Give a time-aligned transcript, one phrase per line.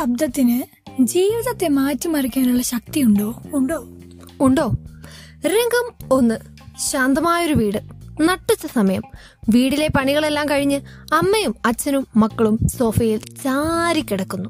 [0.00, 0.62] ശബ്ദത്തിന്
[1.00, 3.42] ജീവിതത്തെ മാറ്റിമറിക്കാനുള്ള ശക്തിയുണ്ടോ?
[3.54, 3.86] ഉണ്ടോ?
[4.40, 4.70] ഉണ്ടോ?
[5.46, 6.34] രംഗം ഒന്ന്.
[6.90, 7.78] ശാന്തമായൊരു വീട്.
[8.22, 9.02] നട്ടുച്ച സമയം.
[9.48, 10.80] വീടിലെ പണികളെല്ലാം കഴിഞ്ഞ്
[11.14, 14.48] അമ്മയും അച്ഛനും മക്കളും സോഫയിൽ ചാരിക്കിടക്കുന്നു.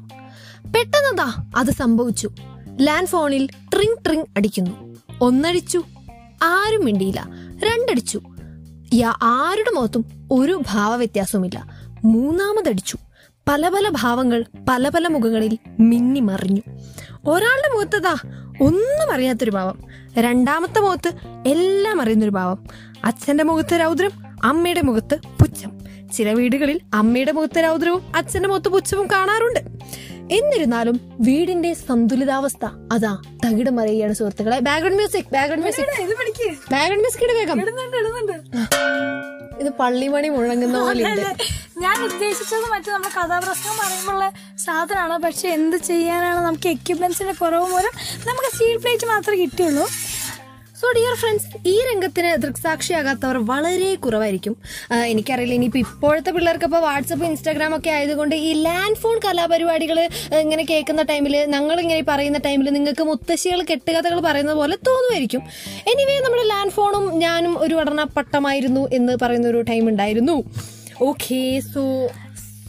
[0.71, 2.29] പെട്ടെന്നതാ അത് സംഭവിച്ചു.
[2.81, 4.95] ലാൻഡ് ഫോണിൽ ട്രിങ് ട്രിങ് അടിക്കുന്നു.
[5.21, 5.83] ഒന്നടിച്ചു.
[6.43, 7.27] ആരും മിണ്ടിയില്ല.
[7.63, 8.21] രണ്ടടിച്ചു.
[8.93, 11.67] യാ ആരുടെ മുഖത്തും ഒരു ഭാവവ്യത്യാസവുമില്ല.
[12.05, 12.97] മൂന്നാമതടിച്ചു.
[13.47, 16.61] പല പല ഭാവങ്ങൾ പല പല മുഖങ്ങളിൽ മിന്നി മറിഞ്ഞു.
[17.25, 18.15] ഒരാളുടെ മുഖത്തതാ
[18.61, 19.83] ഒന്നും അറിയാത്തൊരു ഭാവം.
[20.19, 21.13] രണ്ടാമത്തെ മുഖത്ത്
[21.47, 22.67] എല്ലാം അറിയുന്നൊരു ഭാവം.
[23.03, 24.11] അച്ഛന്റെ മുഖത്ത് രൗദ്രം
[24.43, 25.79] അമ്മയുടെ മുഖത്ത് പുച്ഛം.
[26.13, 29.59] ചില വീടുകളിൽ അമ്മയുടെ മുഖത്ത് രൗദ്രവും അച്ഛന്റെ മുഖത്ത് പുച്ഛവും കാണാറുണ്ട്.
[30.33, 34.59] എന്നിരുന്നാലും വീടിന്റെ സന്തുലിതാവസ്ഥ അതാ തകിടം മറിയുകയാണ് സുഹൃത്തുക്കളെ.
[34.59, 37.61] Background music background music background music വേഗം.
[39.61, 41.03] ഇത് പള്ളിമണി മുഴങ്ങുന്ന പോലെ
[41.83, 44.25] ഞാൻ ഉദ്ദേശിച്ചത് മറ്റേ നമ്മുടെ കഥാപ്രസംഗം പറയുമ്പോഴുള്ള
[44.65, 45.15] സാധനമാണ്.
[45.25, 46.39] പക്ഷെ എന്ത് ചെയ്യാനാണ്?
[46.47, 47.93] നമുക്ക് എക്യുപ്മെന്റ്സിന്റെ കുറവ് മൂലം
[48.29, 49.85] നമുക്ക് സ്റ്റീൽ പ്ലേറ്റ് മാത്രമേ കിട്ടിയുള്ളൂ.
[50.81, 54.53] സോ ഡിയർ ഫ്രണ്ട്സ് ഈ രംഗത്തിന് ദൃക്സാക്ഷിയാകാത്തവർ വളരെ കുറവായിരിക്കും.
[55.11, 59.99] എനിക്കറിയില്ല ഇനിയിപ്പോ ഇപ്പോഴത്തെ പിള്ളേർക്ക് ഇപ്പോൾ വാട്സപ്പ് ഇൻസ്റ്റാഗ്രാം ഒക്കെ ആയതുകൊണ്ട് ഈ ലാൻഡ് ഫോൺ കലാപരിപാടികൾ
[60.39, 65.43] ഇങ്ങനെ കേൾക്കുന്ന ടൈമിൽ ഞങ്ങൾ ഇങ്ങനെ പറയുന്ന ടൈമിൽ നിങ്ങൾക്ക് മുത്തശ്ശികൾ കെട്ടുകഥകൾ പറയുന്ന പോലെ തോന്നുമായിരിക്കും.
[65.93, 70.37] എനിവേ നമ്മുടെ ലാൻഡ് ഫോണും ഞാനും ഒരു പഠന പട്ടമായിരുന്നു എന്ന് പറയുന്ന ഒരു ടൈം ഉണ്ടായിരുന്നു.
[71.09, 71.83] ഓക്കേ സോ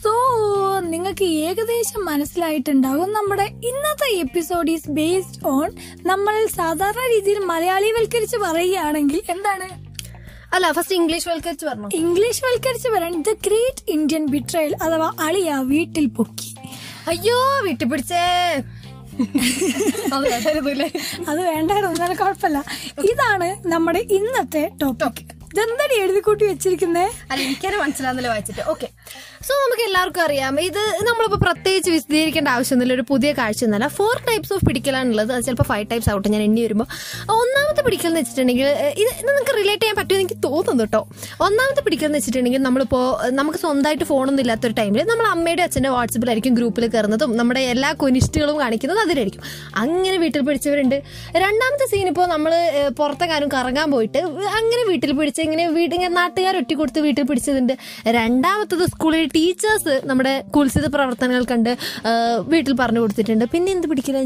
[0.03, 0.11] സോ
[0.81, 5.69] നിങ്ങൾക്ക് ഏകദേശം മനസ്സിലായിട്ടുണ്ടാകും നമ്മുടെ ഇന്നത്തെ എപ്പിസോഡ് ഈസ് ബേസ്ഡ് ഓൺ
[6.05, 9.67] നമ്മൾ സാധാരണ രീതിയിൽ മലയാളിവൽക്കരിച്ച് പറയുകയാണെങ്കിൽ എന്താണ്?
[10.53, 11.87] അല്ല ഫസ്റ്റ് ഇംഗ്ലീഷ് വൽക്കരിച്ച് പറഞ്ഞു?
[11.93, 16.51] ഇംഗ്ലീഷ് വൽക്കരിച്ച് പറയാൻ ദ ഗ്രേറ്റ് ഇന്ത്യൻ ബിട്രയൽ അഥവാ അളിയ വീട്ടിൽ പൊക്കി.
[17.07, 18.25] അയ്യോ വീട്ടിൽ പിടിച്ചേ.
[21.29, 22.59] അത് വേണ്ടായിരുന്നു എന്നാലും കുഴപ്പമില്ല.
[23.11, 28.61] ഇതാണ് നമ്മുടെ ഇന്നത്തെ ടോപ്പിക് ഇതെന്താണ് എഴുതിക്കൂട്ടി വെച്ചിരിക്കുന്നത് അല്ല എനിക്കത് മനസ്സിലാകുന്നില്ല വായിച്ചിട്ട്.
[28.69, 28.87] ഓക്കെ
[29.47, 30.53] സോ നമുക്ക് എല്ലാവർക്കും അറിയാം.
[30.67, 32.97] ഇത് നമ്മളിപ്പോ പ്രത്യേകിച്ച് വിശദീകരിക്കേണ്ട ആവശ്യമൊന്നുമില്ല.
[32.97, 35.31] ഒരു പുതിയ കാഴ്ച എന്നല്ല ഫോർ ടൈപ്സ് ഓഫ് പിടിക്കലാണുള്ളത്.
[35.35, 36.87] അത് ചിലപ്പോൾ ഫൈവ് ടൈപ്സ് ആവട്ടെ ഞാൻ എണ്ണി വരുമ്പോൾ
[37.37, 38.67] ഒന്നാമത്തെ പിടിക്കൽ എന്ന് വെച്ചിട്ടുണ്ടെങ്കിൽ
[39.03, 41.01] ഇത് നിങ്ങൾക്ക് റിലേറ്റ് ചെയ്യാൻ പറ്റുമെന്ന് എനിക്ക് തോന്നുന്നു കേട്ടോ
[41.47, 43.05] ഒന്നാമത്തെ പിടിക്കൽ എന്ന് വെച്ചിട്ടുണ്ടെങ്കിൽ നമ്മളിപ്പോൾ
[43.39, 49.01] നമുക്ക് സ്വന്തമായിട്ട് ഫോണൊന്നും ഇല്ലാത്തൊരു ടൈമിൽ നമ്മൾ അമ്മയുടെ അച്ഛന്റെ വാട്സപ്പിലായിരിക്കും ഗ്രൂപ്പിൽ കയറുന്നതും നമ്മുടെ എല്ലാ കുനിഷ്ടുകളും കാണിക്കുന്നത്
[49.05, 49.43] അതിലായിരിക്കും.
[49.83, 50.97] അങ്ങനെ വീട്ടിൽ പിടിച്ചവരുണ്ട്.
[51.45, 52.53] രണ്ടാമത്തെ സീൻ ഇപ്പോൾ നമ്മൾ
[53.01, 54.19] പുറത്തെ പുറത്തെങ്ങാനും കറങ്ങാൻ പോയിട്ട്
[54.57, 57.73] അങ്ങനെ വീട്ടിൽ പിടിച്ച് ഇങ്ങനെ വീട്ടിൽ നാട്ടുകാർ ഒറ്റ കൊടുത്ത് വീട്ടിൽ പിടിച്ചതുണ്ട്.
[58.17, 61.71] രണ്ടാമത്തത് സ്കൂളിൽ ടീച്ചേഴ്സ് നമ്മുടെ കുൽസിത പ്രവർത്തനങ്ങൾ കണ്ട്
[62.51, 63.45] വീട്ടിൽ പറഞ്ഞു കൊടുത്തിട്ടുണ്ട്.
[63.53, 64.19] പിന്നെ എന്ത് പിടിക്കില്ല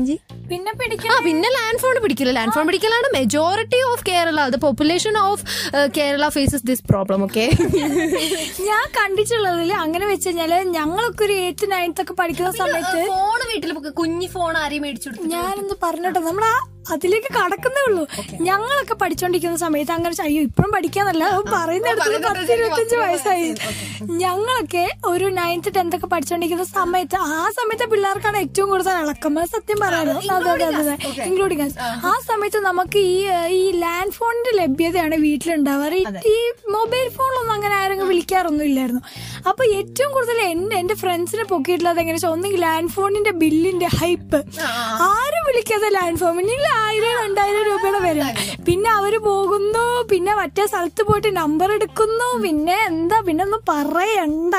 [0.52, 2.32] പിന്നെ പിടിക്ക ആ പിന്നെ ലാൻഡ് ഫോൺ പിടിക്കില്ല.
[2.38, 5.44] Land phone പിടിക്കലാണ് majority of Kerala the population of
[5.98, 7.46] Kerala faces this problem okay
[8.70, 14.30] ഞാൻ കണ്ടിട്ടുള്ളതിൽ അങ്ങനെ വെച്ച് കഴിഞ്ഞാൽ ഞങ്ങളൊക്കെ ഒരു എയ്ത്ത് നയൻത്ത് ഒക്കെ പഠിക്കുന്ന സമയത്ത് ഫോൺ വീട്ടിൽ കുഞ്ഞു
[14.38, 16.24] ഫോൺ ആരെയും മേടിച്ചു ഞാനൊന്ന് പറഞ്ഞോട്ടെ.
[16.30, 16.46] നമ്മൾ
[16.96, 18.04] അതിലേക്ക് കടക്കുന്നേ ഉള്ളൂ.
[18.48, 21.24] ഞങ്ങളൊക്കെ പഠിച്ചോണ്ടിരിക്കുന്ന സമയത്ത് അങ്ങനെ അയ്യോ ഇപ്പഴും പഠിക്കാന്നല്ല.
[21.56, 23.48] പറയുന്ന ഇടത്തിൽ പത്ത് ഇരുപത്തഞ്ച് വയസ്സായി.
[24.24, 30.16] ഞങ്ങളൊക്കെ ഒരു നയൻത്ത് ടെൻത്ത് ഒക്കെ പഠിച്ചോണ്ടിരിക്കുന്ന സമയത്ത് ആ സമയത്തെ പിള്ളേർക്കാണ് ഏറ്റവും കൂടുതൽ ഇളക്കം സത്യം പറയാലോ
[30.40, 30.96] അതെ അതെ അതെ.
[31.26, 31.68] ഇൻക്ലൂഡിങ്
[32.06, 33.18] ആ സമയത്ത് നമുക്ക് ഈ
[33.58, 36.00] ഈ ലാൻഡ് ഫോണിന്റെ ലഭ്യതയാണ് വീട്ടിലുണ്ടാവാറ്
[36.32, 36.44] ഈ-
[36.78, 39.02] മൊബൈൽ ഫോണിലൊന്നും അങ്ങനെ ആരെങ്കിലും വിളിക്കാറൊന്നും ഇല്ലായിരുന്നു
[39.48, 44.40] അപ്പൊ ഏറ്റവും കൂടുതൽ എന്റെ എന്റെ ഫ്രണ്ട്സിനെ പൊക്കിയിട്ടുള്ളത് എങ്ങനെ വെച്ചാൽ ഒന്നെങ്കിൽ ലാൻഡ് ഫോണിന്റെ ബില്ലിന്റെ ഹൈപ്പ്.
[45.08, 48.28] ആരും വിളിക്കാതെ ലാൻഡ് ഫോണിൽ ആയിരം രണ്ടായിരം രൂപയുടെ വരും.
[48.66, 54.56] പിന്നെ അവർ പോകുന്നു പിന്നെ മറ്റേ സ്ഥലത്ത് പോയിട്ട് നമ്പർ എടുക്കുന്നു പിന്നെ എന്താ പിന്നെ ഒന്നും പറയണ്ട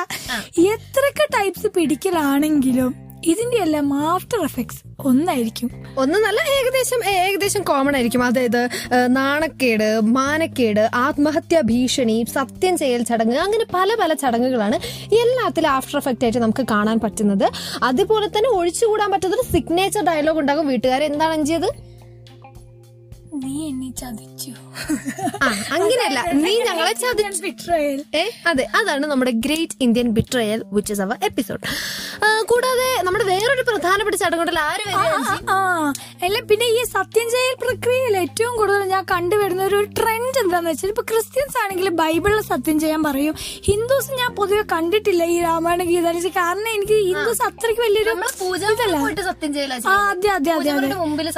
[0.69, 2.91] എത്രയൊക്കെ ടൈപ്സ് പിടിക്കലാണെങ്കിലും
[3.25, 5.71] ഇതിന്റെ എല്ലാം ആഫ്റ്റർ എഫക്ട്സ് ഒന്നായിരിക്കും.
[5.99, 8.25] ഒന്ന് നല്ല ഏകദേശം ഏകദേശം കോമൺ ആയിരിക്കും.
[8.25, 8.69] അതായത്
[9.06, 14.77] നാണക്കേട് മാനക്കേട് ആത്മഹത്യാ ഭീഷണി സത്യം ചെയ്യൽ ചടങ്ങ് അങ്ങനെ പല പല ചടങ്ങുകളാണ്
[15.15, 17.51] എല്ലാത്തിലും ആഫ്റ്റർ എഫക്റ്റ് ആയിട്ട് നമുക്ക് കാണാൻ പറ്റുന്നത്.
[17.83, 21.89] അതുപോലെ തന്നെ ഒഴിച്ചുകൂടാൻ പറ്റുന്ന ഒരു സിഗ്നേച്ചർ ഡയലോഗ് ഉണ്ടാകും വീട്ടുകാർ എന്താണ് അഞ്ചിയത്
[23.45, 24.51] നീ എന്നെ ചതിച്ചു.
[25.75, 26.21] അങ്ങനെയല്ല.
[26.33, 27.43] നീ ഞങ്ങളെ ചതിച്ചു.
[27.43, 28.67] ബിട്രയൽ അതെ.
[28.77, 31.61] അതാണ് നമ്മുടെ great Indian betrayal which is our episode
[32.45, 34.97] കൂടാതെ നമ്മുടെ വേറൊരു പ്രധാനപ്പെട്ട ചടങ്ങുണ്ടല്ലോ ആര് വരെ
[36.21, 40.91] ആ അല്ല പിന്നെ ഈ സത്യം ചെയ്യൽ പ്രക്രിയയിൽ ഏറ്റവും കൂടുതൽ ഞാൻ കണ്ടുവരുന്ന ഒരു ട്രെൻഡ് എന്താണെന്ന് വെച്ചാൽ
[40.93, 43.34] ഇപ്പൊ ക്രിസ്ത്യൻസ് ആണെങ്കിൽ ബൈബിളിൽ സത്യം ചെയ്യാൻ പറയും.
[43.69, 48.13] ഹിന്ദുസ് ഞാൻ പൊതുവെ കണ്ടിട്ടില്ല ഈ രാമായണ ഗീതാലിച്ച് കാരണം എനിക്ക് ഹിന്ദുസ് അത്രയ്ക്ക് വലിയൊരു
[50.09, 50.89] അതെ അതെ അതെ അതെ.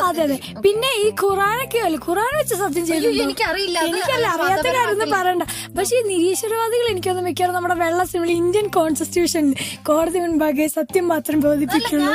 [0.09, 0.37] അതെ അതെ.
[0.67, 3.79] പിന്നെ ഈ ഖുറാനൊക്കെ അല്ലേ ഖുറാൻ വെച്ച് സത്യം ചെയ്തു എനിക്കറിയില്ല.
[3.91, 5.45] എനിക്കല്ല അറിയാത്ത കാര്യം പറയണ്ട.
[5.77, 9.45] പക്ഷെ ഈ നിരീശ്വരവാദികൾ എനിക്കൊന്നും മിക്കവാറും നമ്മുടെ വെള്ള സിമിൾ ഇന്ത്യൻ കോൺസ്റ്റിറ്റ്യൂഷൻ
[9.89, 12.13] കോടതി മുൻപാകെ സത്യം മാത്രം ബോധിപ്പിക്കുള്ളൂ.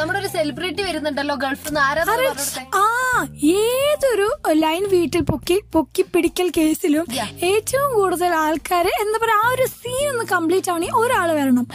[0.00, 2.32] നമ്മുടെ ഒരു സെലിബ്രിറ്റി വരുന്നുണ്ടല്ലോ ഗൾഫിൽ നിന്ന് ആരാ
[2.76, 2.84] ആ
[3.62, 4.28] ഏതൊരു
[4.64, 7.06] ലൈൻ വീട്ടിൽ പൊക്കി പൊക്കി പിടിക്കൽ കേസിലും
[7.50, 11.66] ഏറ്റവും കൂടുതൽ ആൾക്കാര് എന്താ പറയാ ആ ഒരു സീൻ ഒന്ന് കംപ്ലീറ്റ് ആവണി ഒരാൾ വരണം.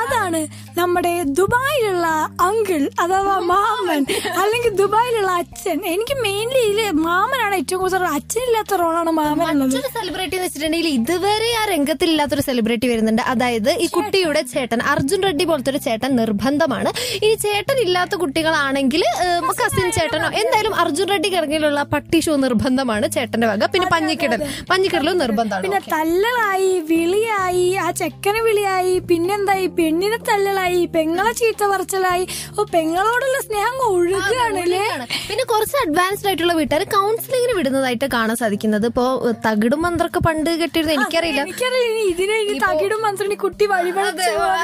[0.00, 0.40] അതാണ്
[0.80, 2.06] നമ്മുടെ ദുബായിലുള്ള
[2.48, 4.02] അങ്കിൾ അഥവാ മാമൻ
[4.42, 5.78] അല്ലെങ്കിൽ ദുബായിലുള്ള അച്ഛൻ.
[5.94, 11.64] എനിക്ക് മെയിൻലി ഇതിൽ മാമനാണ് ഏറ്റവും കൂടുതൽ അച്ഛനില്ലാത്ത റോളാണ് മാമനുള്ളത് മറ്റൊരു സെലിബ്രിറ്റി എന്ന് വെച്ചിട്ടുണ്ടെങ്കിൽ ഇതുവരെ ആ
[11.74, 13.22] രംഗത്തിൽ രംഗത്തിലില്ലാത്തൊരു സെലിബ്രിറ്റി വരുന്നുണ്ട്.
[13.32, 16.90] അതായത് ഈ കുട്ടിയുടെ ചേട്ടൻ അർജുൻ റെഡ്ഡി പോലത്തെ ഒരു ചേട്ടൻ നിർബന്ധമാണ്.
[17.24, 19.02] ഇനി ചേട്ടൻ ഇല്ലാത്ത കുട്ടികളാണെങ്കിൽ
[19.60, 23.66] കസിൻ ചേട്ടനോ എന്തായാലും അർജുൻ റെഡ്ഡി കിറങ്ങിലുള്ള പട്ടി ഷോ നിർബന്ധമാണ് ചേട്ടന്റെ വക.
[23.74, 24.40] പിന്നെ പഞ്ഞിക്കിടൽ.
[24.70, 25.62] പഞ്ഞിക്കിടലും നിർബന്ധമാണ്.
[25.66, 29.66] പിന്നെ തല്ലലായി വിളിയായി ആ ചെക്കന് വിളിയായി പിന്നെന്തായി?
[29.78, 32.24] പെണ്ണിനെ തല്ലലായി പെങ്ങളെ ചീത്ത പറച്ചലായി.
[32.56, 34.64] ഓ പെങ്ങളോടുള്ള സ്നേഹം ഒഴുകുകയാണ്
[35.28, 38.86] പിന്നെ കുറച്ച് അഡ്വാൻസ്ഡ് ആയിട്ടുള്ള വീട്ടുകാർ കൗൺസിലിങ്ങിന് വിടുന്നതായിട്ട് കാണാൻ സാധിക്കുന്നത്.
[38.92, 39.06] ഇപ്പോ
[39.46, 40.96] തകിടും മന്ത്രൊക്കെ പണ്ട് കെട്ടിയിരുന്നു.
[40.98, 41.42] എനിക്കറിയില്ല.
[42.12, 43.64] ഇതിനെ തകിടും മന്ത്രി കുട്ടി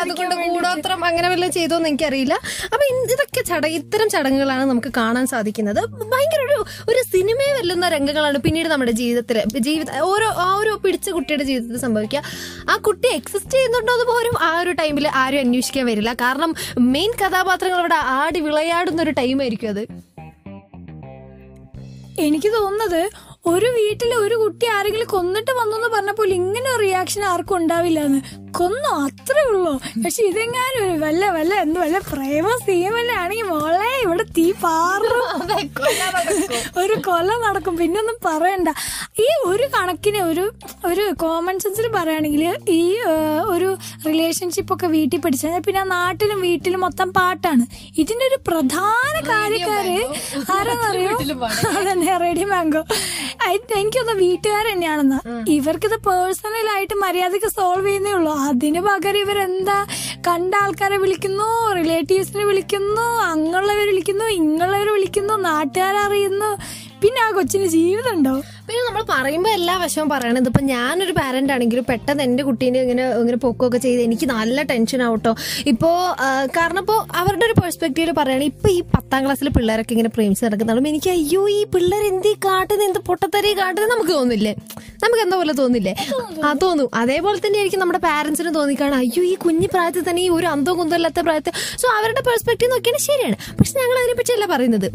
[0.03, 2.35] അതുകൊണ്ട് കൂടോത്രം അങ്ങനെ വല്ലതും ചെയ്തോന്ന് എനിക്കറിയില്ല.
[2.73, 2.85] അപ്പൊ
[3.15, 5.83] ഇതൊക്കെ ചട ഇത്തരം ചടങ്ങുകളാണ് നമുക്ക് കാണാൻ സാധിക്കുന്നത്.
[6.19, 11.79] ഭയങ്കര ഒരു ഒരു സിനിമയെ വരുന്ന രംഗങ്ങളാണ് പിന്നീട് നമ്മുടെ ജീവിതത്തിൽ ജീവിത ഓരോ ഓരോ പിടിച്ച കുട്ടിയുടെ ജീവിതത്തിൽ
[11.79, 12.23] സംഭവിക്കുക.
[12.71, 16.13] ആ കുട്ടി എക്സിസ്റ്റ് ചെയ്യുന്നുണ്ടോ എന്ന് പോലും ആ ഒരു ടൈമിൽ ആരും അന്വേഷിക്കാൻ വരില്ല.
[16.13, 19.83] കാരണം മെയിൻ കഥാപാത്രങ്ങൾ അവിടെ ആടി വിളയാടുന്ന ഒരു ടൈമായിരിക്കും അത്.
[22.19, 23.11] എനിക്ക് തോന്നുന്നത്
[23.47, 28.21] ഒരു വീട്ടിൽ ഒരു കുട്ടി ആരെങ്കിലും കൊന്നിട്ട് വന്നു എന്ന് പറഞ്ഞപ്പോൾ ഇങ്ങനെ റിയാക്ഷൻ ആർക്കും ഉണ്ടാവില്ല എന്ന്
[28.57, 29.73] കൊന്നോ അത്രേ ഉള്ളൂ.
[30.05, 35.25] പക്ഷെ ഇതെങ്ങാനും ഒരു വല്ല വല്ല എന്ത് വല്ല പ്രേമ സീമല്ല ആണെങ്കിൽ മോളെ ഇവിടെ തീ പാറും.
[36.81, 37.75] ഒരു കൊല നടക്കും.
[37.81, 38.69] പിന്നെ ഒന്നും പറയണ്ട.
[39.25, 40.45] ഈ ഒരു കണക്കിന് ഒരു
[40.91, 42.45] ഒരു കോമൺ സെൻസിൽ പറയുകയാണെങ്കിൽ
[42.79, 42.83] ഈ
[43.55, 43.69] ഒരു
[44.09, 47.65] റിലേഷൻഷിപ്പ് ഒക്കെ വീട്ടിൽ പിടിച്ചാൽ പിന്നെ നാട്ടിലും വീട്ടിലും മൊത്തം പാട്ടാണ്.
[48.03, 49.99] ഇതിന്റെ ഒരു പ്രധാന കാര്യക്കാര്
[50.57, 51.17] ആരാന്നറിയോ?
[51.79, 52.85] അതന്നെ റെഡി മാംഗോ.
[53.81, 55.19] എനിക്കൊന്ന് വീട്ടുകാർ തന്നെയാണെന്ന്.
[55.57, 58.35] ഇവർക്കിത് പേഴ്സണലായിട്ട് മര്യാദയ്ക്ക് സോൾവ് ചെയ്യുന്നേ ഉള്ളൂ.
[58.39, 59.77] അതിന് പകരം ഇവരെന്താ?
[60.27, 66.51] കണ്ട ആൾക്കാരെ വിളിക്കുന്നു റിലേറ്റീവ്സിനെ വിളിക്കുന്നു അങ്ങുള്ളവർ വിളിക്കുന്നു ഇങ്ങുള്ളവർ വിളിക്കുന്നു നാട്ടുകാരറിയുന്നു
[67.01, 68.35] പിന്നെ ആ കൊച്ചിന് ജീവിതം ഉണ്ടോ
[68.69, 70.41] പിന്നെ നമ്മൾ പറയുമ്പോൾ എല്ലാ വശവും പറയണം.
[70.45, 75.33] ഇതിപ്പോൾ ഞാനൊരു പാരന്റ് ആണെങ്കിലും പെട്ടെന്ന് എന്റെ കുട്ടീനെ ഇങ്ങനെ ഇങ്ങനെ പൊക്കൊക്കെ ചെയ്ത് എനിക്ക് നല്ല ടെൻഷൻ ആവട്ടോ.
[75.73, 75.95] ഇപ്പോൾ
[76.57, 81.11] കാരണം ഇപ്പോൾ അവരുടെ ഒരു പെർസ്പെക്റ്റീവിൽ പറയുകയാണെങ്കിൽ ഇപ്പോൾ ഈ പത്താം ക്ലാസ്സിലെ പിള്ളേരൊക്കെ ഇങ്ങനെ പ്രേമിച്ച് നടക്കുന്നതും എനിക്ക്
[81.15, 84.53] അയ്യോ ഈ പിള്ളേർ എന്തീ കാട്ടുന്നത് എന്ത് പൊട്ടത്തരി കാട്ടുന്നത് നമുക്ക് തോന്നില്ലേ?
[85.05, 85.95] നമുക്ക് എന്താ പോലെ തോന്നില്ലേ?
[86.47, 86.89] ആ തോന്നും.
[87.03, 90.97] അതേപോലെ തന്നെ ആയിരിക്കും നമ്മുടെ പാരൻസിനും തോന്നിക്കാണ് അയ്യോ ഈ കുഞ്ഞു പ്രായത്തിൽ തന്നെ ഈ ഒരു അന്തോ കുന്തോ
[91.01, 91.55] ഇല്ലാത്ത പ്രായത്തിൽ.
[91.83, 93.39] സോ അവരുടെ പെർസ്പെക്റ്റീവ് നോക്കിയാൽ ശരിയാണ്.
[93.61, 94.89] പക്ഷെ ഞങ്ങൾ അതിനെ പറ്റിയല്ല പറയുന്നത്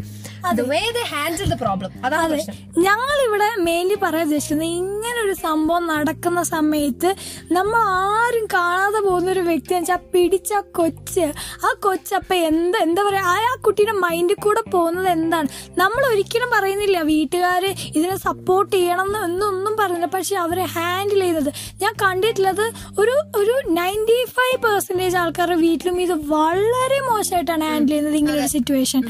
[2.86, 7.10] ഞങ്ങൾ ഇവിടെ മെയിൻലി പറയാൻ ഉദ്ദേശിക്കുന്നത് ഇങ്ങനെ ഒരു സംഭവം നടക്കുന്ന സമയത്ത്
[7.56, 7.80] നമ്മൾ
[8.10, 11.24] ആരും കാണാതെ പോകുന്ന ഒരു വ്യക്തി എന്ന് വെച്ചാൽ പിടിച്ച ആ കൊച്ച്.
[11.66, 15.48] ആ കൊച്ചപ്പ എന്താ എന്താ പറയാ ആ ആ കുട്ടിയുടെ മൈൻഡിൽ കൂടെ പോകുന്നത് എന്താണ്?
[15.82, 20.10] നമ്മൾ ഒരിക്കലും പറയുന്നില്ല വീട്ടുകാര് ഇതിനെ സപ്പോർട്ട് ചെയ്യണം എന്ന് എന്നൊന്നും പറയുന്നില്ല.
[20.16, 21.50] പക്ഷെ അവരെ ഹാൻഡിൽ ചെയ്തത്.
[21.82, 22.64] ഞാൻ കണ്ടിട്ടുള്ളത്
[23.02, 29.02] ഒരു ഒരു നയന്റി ഫൈവ് പെർസെന്റേജ് ആൾക്കാരുടെ വീട്ടിലും ഇത് വളരെ മോശമായിട്ടാണ് ഹാൻഡിൽ ചെയ്യുന്നത് ഇങ്ങനെ ഒരു സിറ്റുവേഷൻ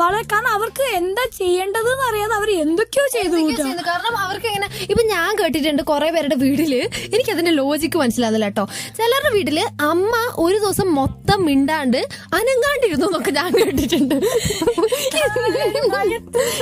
[0.00, 3.36] വളരെ കാരണം അവർക്ക് എന്താ ചെയ്യേണ്ടത് എന്ന് അറിയാതെ അവർ എന്തൊക്കെയോ ചെയ്തു.
[3.98, 6.72] കാരണം അവർക്ക് എങ്ങനെ ഇപ്പൊ ഞാൻ കേട്ടിട്ടുണ്ട് കുറെ പേരുടെ വീട്ടിൽ
[7.08, 8.64] എനിക്ക് അതിന്റെ ലോജിക്ക് മനസ്സിലാകുന്നില്ല കേട്ടോ.
[8.98, 9.58] ചിലരുടെ വീട്ടിൽ
[9.88, 12.00] അമ്മ ഒരു ദിവസം മൊത്തം മിണ്ടാണ്ട്
[12.38, 14.16] അനങ്ങാണ്ടിരുന്നു എന്നൊക്കെ ഞാൻ കേട്ടിട്ടുണ്ട്
[15.14, 15.24] ഇല്ല,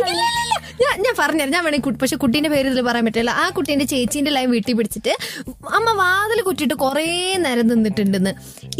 [0.06, 0.54] ഇല്ല, ഇല്ല.
[0.82, 3.32] ഞാൻ ഞാൻ പറഞ്ഞുതരാം ഞാൻ വേണമെങ്കിൽ കുട്ടി പക്ഷെ കുട്ടീന്റെ പേര് ഇതിൽ പറയാൻ പറ്റില്ല.
[3.42, 5.12] ആ കുട്ടീന്റെ ചേച്ചീന്റെ ലൈൻ വീട്ടിൽ പിടിച്ചിട്ട്
[5.78, 7.04] അമ്മ വാതിൽ കുറ്റിട്ട് കുറേ
[7.44, 8.32] നേരം നിന്നിട്ടുണ്ടെന്ന്.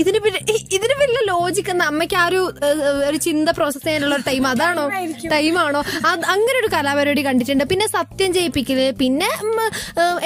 [0.02, 0.40] ഇതിന് പിന്നെ
[0.76, 1.87] ഇതിന് വലിയ ലോജിക്ക് എന്താ?
[1.93, 2.40] അമ്മയ്ക്ക് ആ ഒരു
[3.08, 4.84] ഒരു ചിന്ത പ്രോസസ് ചെയ്യാനുള്ള ടൈം അതാണോ?
[5.34, 7.64] ടൈമാണോ അത് അങ്ങനെ ഒരു കലാപരിപാടി കണ്ടിട്ടുണ്ട്.
[7.72, 9.31] പിന്നെ സത്യം ചെയ്യിപ്പിക്കൽ പിന്നെ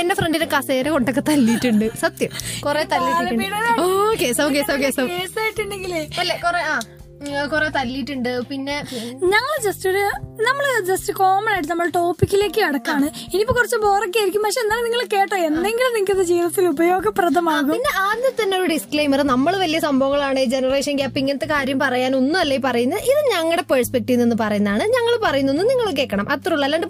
[0.02, 1.86] എന്റെ ഫ്രണ്ടിന്റെ കസേര കൊണ്ടൊക്കെ തല്ലിയിട്ടുണ്ട്.
[2.04, 2.32] സത്യം.
[2.66, 3.44] കൊറേ തല്ലിയിട്ടുണ്ട്.
[3.82, 3.86] ഓ
[4.22, 6.36] കേസോ കേസോ കേസോ കേസായിട്ടുണ്ടെങ്കിൽ അല്ലെ?
[6.46, 6.78] കൊറേ ആ.
[7.52, 8.30] കൊറേ തല്ലിയിട്ടുണ്ട്.
[8.50, 8.76] പിന്നെ
[9.32, 10.04] ഞങ്ങൾ ജസ്റ്റ് ഒരു
[10.46, 13.06] നമ്മൾ ജസ്റ്റ് കോമൺ ആയിട്ട് നമ്മൾ ടോപ്പിക്കിലേക്ക് കിടക്കാണ്.
[13.32, 14.42] ഇനിയിപ്പോ കുറച്ച് ബോറൊക്കെ ആയിരിക്കും.
[14.46, 17.72] പക്ഷെ എന്നാലും നിങ്ങൾ കേട്ടോ എന്തെങ്കിലും നിങ്ങൾക്ക് ഇത് ജീവിതത്തിൽ ഉപയോഗപ്രദമാകും.
[17.74, 22.58] പിന്നെ ആദ്യം തന്നെ ഒരു ഡിസ്ക്ലെയിമർ നമ്മൾ വലിയ സംഭവങ്ങളാണ് ജനറേഷൻ ഗ്യാപ്പ് ഇങ്ങനത്തെ കാര്യം പറയാൻ ഒന്നും അല്ലേ
[22.68, 23.02] പറയുന്നത്?
[23.10, 24.86] ഇത് ഞങ്ങളുടെ പേഴ്സ്പെക്റ്റീവ് നിന്ന് പറയുന്നതാണ്.
[24.96, 26.26] ഞങ്ങൾ പറയുന്നൊന്നും നിങ്ങൾ കേൾക്കണം.
[26.36, 26.66] അത്ര ഉള്ളൂ.
[26.68, 26.88] അല്ലാണ്ട്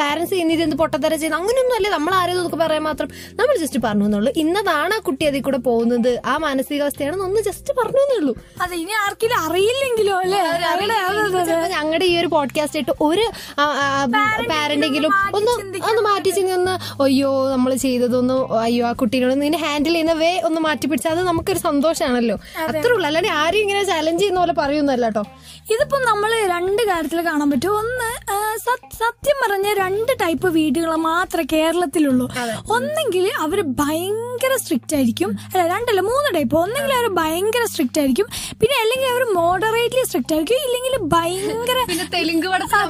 [0.00, 1.92] പാരന്റ്സ് ചെയ്യുന്ന പൊട്ടത്തര ചെയ്യുന്നത് അങ്ങനെയൊന്നും അല്ലേ?
[1.96, 3.10] നമ്മൾ ആരും നമുക്ക് പറയാൻ മാത്രം.
[3.42, 4.32] നമ്മൾ ജസ്റ്റ് പറഞ്ഞു എന്നുള്ളൂ.
[4.44, 6.10] ഇന്നതാണ് ആ കുട്ടി അതിൽ കൂടെ പോകുന്നത്.
[6.32, 10.40] ആ മാനസികാവസ്ഥയാണെന്ന് ഒന്ന് ജസ്റ്റ് പറഞ്ഞു എന്നുള്ളൂ അതെ ഇനി ആർക്കെങ്കിലും അറിയില്ലെങ്കിലോ അല്ലേ?
[11.68, 13.24] ഞങ്ങളുടെ ഈ ഒരു പോഡ്കാസ്റ്റ് ആയിട്ട് ഒരു
[14.52, 15.50] പാരന്റെങ്കിലും ഒന്ന്
[15.90, 16.52] ഒന്ന് മാറ്റി ചിന്തി
[17.02, 21.58] അയ്യോ നമ്മൾ ചെയ്തതൊന്നും അയ്യോ ആ കുട്ടീനോട് നിന്നെ ഹാൻഡിൽ ചെയ്യുന്ന വേ ഒന്ന് മാറ്റി പിടിച്ചാൽ അത് നമുക്കൊരു
[21.58, 22.36] സന്തോഷമാണല്ലോ
[22.66, 23.06] അത്രേ ഉള്ളൂ.
[23.06, 25.24] അല്ലാണ്ട് ആരും ഇങ്ങനെ ചലഞ്ച് ചെയ്യുന്ന പോലെ പറയുന്നല്ല കേട്ടോ
[25.74, 27.76] ഇതിപ്പോ നമ്മൾ രണ്ട് കാര്യത്തിൽ കാണാൻ പറ്റും.
[27.78, 28.10] ഒന്ന്
[28.96, 32.26] സത്യം പറഞ്ഞ രണ്ട് ടൈപ്പ് വീടുകൾ മാത്രമേ കേരളത്തിലുള്ളൂ.
[32.76, 35.30] ഒന്നെങ്കിൽ അവർ ഭയങ്കര സ്ട്രിക്റ്റ് ആയിരിക്കും.
[35.52, 38.26] അല്ല രണ്ടല്ല മൂന്ന് ടൈപ്പ് ഒന്നെങ്കിൽ അവർ ഭയങ്കര സ്ട്രിക്റ്റ് ആയിരിക്കും.
[38.60, 40.60] പിന്നെ അല്ലെങ്കിൽ അവർ മോഡറേറ്റ്ലി സ്ട്രിക്റ്റ് ആയിരിക്കും.
[40.66, 41.78] ഇല്ലെങ്കിൽ ഭയങ്കര
[42.14, 42.46] തെലുങ്ക്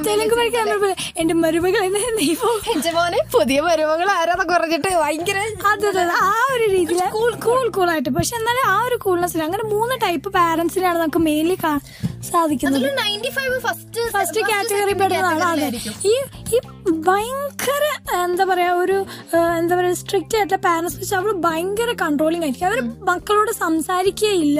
[0.07, 0.67] തെലുങ്ക് പഠിക്കാൻ
[1.21, 1.81] എന്റെ മരുമകൾ
[2.97, 5.37] മോനെ പുതിയ മരുമകൾ ആരാന്നൊക്കെ കുറഞ്ഞിട്ട് ഭയങ്കര.
[6.27, 7.01] ആ ഒരു രീതിയിൽ
[7.45, 8.11] കൂൾ കൂൾ ആയിട്ട്.
[8.17, 11.57] പക്ഷെ എന്നാലും ആ ഒരു കൂൾനെസ്സിൽ അങ്ങനെ മൂന്ന് ടൈപ്പ് പാരന്റ്സിനാണ് നമുക്ക് മെയിൻലി
[12.31, 12.87] സാധിക്കുന്നത്.
[14.15, 15.67] ഫസ്റ്റ് കാറ്റഗറി പെടുന്നതാണ്.
[16.11, 16.15] ഈ
[16.55, 16.59] ഈ
[17.07, 17.83] ഭയങ്കര
[18.23, 18.97] എന്താ പറയാ ഒരു
[19.59, 22.67] എന്താ പറയാ സ്ട്രിക്റ്റ് ആയിട്ടുള്ള പാരന്റ്സ് വെച്ചാൽ അവർ ഭയങ്കര കൺട്രോളിങ് ആയിരിക്കും.
[22.71, 22.79] അവർ
[23.09, 24.59] മക്കളോട് സംസാരിക്കുകയില്ല.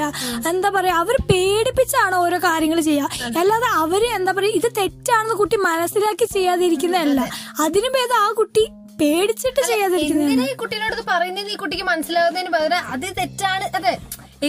[0.51, 3.29] എന്താ പറയാ അവർ പേടിപ്പിച്ചാണ് ഓരോ കാര്യങ്ങൾ ചെയ്യുക.
[3.41, 7.21] അല്ലാതെ അവർ എന്താ പറയാ ഇത് തെറ്റാണെന്ന് കുട്ടി മനസ്സിലാക്കി ചെയ്യാതിരിക്കുന്നതല്ല.
[7.65, 8.65] അതിനു ഭേദം ആ കുട്ടി
[8.99, 13.65] പേടിച്ചിട്ട് ചെയ്യാതിരിക്കുന്നത് കുട്ടീനോട് ഇത് പറയുന്നതെന്ന് ഈ കുട്ടിക്ക് മനസ്സിലാകുന്നതിന് പകരം അത് തെറ്റാണ്?
[13.79, 13.93] അതെ.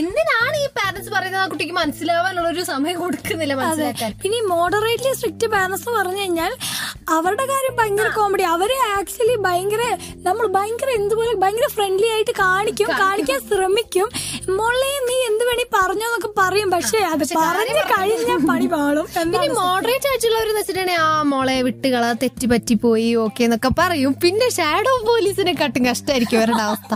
[0.01, 1.43] എന്തിനാണ് ഈ പാരന്റ്സ് പറയുന്നത്?
[1.43, 4.11] ആ കുട്ടിക്ക് മനസ്സിലാവാനുള്ള ഒരു സമയം കൊടുക്കുന്നില്ല മനസ്സിലാക്കാൻ.
[4.23, 6.53] പിന്നെ മോഡറേറ്റ്ലി സ്ട്രിക്റ്റ് പാരന്റ്സ് എന്ന് പറഞ്ഞു കഴിഞ്ഞാൽ
[7.17, 9.83] അവരുടെ കാര്യം ഭയങ്കര കോമഡി അവരെ ആക്ച്വലി ഭയങ്കര
[10.27, 14.09] നമ്മൾ ഭയങ്കര എന്തുപോലെ ഭയങ്കര ഫ്രണ്ട്ലി ആയിട്ട് കാണിക്കും കാണിക്കാൻ ശ്രമിക്കും.
[14.59, 16.69] മോളെ നീ എന്ത് വേണി പറഞ്ഞോ എന്നൊക്കെ പറയും.
[16.75, 23.09] പക്ഷേ അത് പറഞ്ഞു കഴിഞ്ഞാൽ പണി പാളും പിന്നെ മോഡറേറ്റ് ആയിട്ടുള്ളവരെന്ന് വെച്ചിട്ടുണ്ടെങ്കിൽ ആ മോളെ വിട്ടുകള തെറ്റി പറ്റിപ്പോയി
[23.25, 24.13] ഓക്കെ എന്നൊക്കെ പറയും.
[24.25, 26.93] പിന്നെ ഷാഡോ പോലീസിനെ കാട്ടും കഷ്ടമായിരിക്കും അവരുടെ അവസ്ഥ.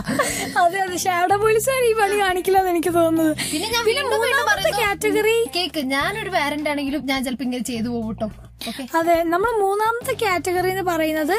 [0.63, 0.97] അതെ അതെ.
[1.05, 3.33] ഷാഡോ പോലീസുകാർ ഈ പണി കാണിക്കില്ല എനിക്ക് തോന്നുന്നത്.
[3.51, 7.89] പിന്നെ ഞാൻ പിന്നെ വീണ്ടും വീണ്ടും മൂന്നാമത്തെ കാറ്റഗറി കേക്ക് ഞാനൊരു പാരന്റ് ആണെങ്കിലും ഞാൻ ചിലപ്പോ ഇങ്ങനെ ചെയ്തു
[7.89, 8.27] പോകും കേട്ടോ
[8.99, 11.35] അതെ നമ്മൾ മൂന്നാമത്തെ കാറ്റഗറി എന്ന് പറയുന്നത്